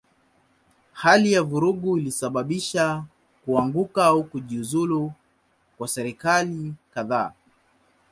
Hali 0.93 1.33
ya 1.33 1.43
vurugu 1.43 1.97
ilisababisha 1.97 3.03
kuanguka 3.45 4.05
au 4.05 4.23
kujiuzulu 4.23 5.11
kwa 5.77 5.87
serikali 5.87 6.73
kadhaa. 6.93 7.33